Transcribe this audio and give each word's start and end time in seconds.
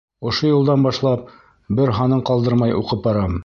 Ошо 0.29 0.47
йылдан 0.51 0.85
башлап 0.87 1.29
бер 1.81 1.95
һанын 2.01 2.27
ҡалдырмай 2.31 2.77
уҡып 2.83 3.09
барам. 3.09 3.39